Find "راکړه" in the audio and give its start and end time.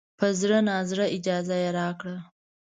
1.79-2.17